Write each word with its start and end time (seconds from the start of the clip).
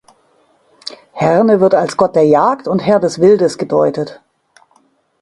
Herne 1.11 1.59
wird 1.61 1.75
als 1.75 1.95
Gott 1.95 2.15
der 2.15 2.25
Jagd 2.25 2.67
und 2.67 2.79
Herr 2.79 2.99
des 2.99 3.21
Wildes 3.21 3.59
gedeutet. 3.59 4.19